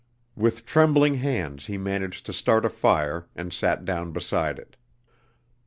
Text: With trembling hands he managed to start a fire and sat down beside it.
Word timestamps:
With 0.35 0.65
trembling 0.65 1.13
hands 1.17 1.67
he 1.67 1.77
managed 1.77 2.25
to 2.25 2.33
start 2.33 2.65
a 2.65 2.71
fire 2.71 3.27
and 3.35 3.53
sat 3.53 3.85
down 3.85 4.11
beside 4.13 4.57
it. 4.57 4.75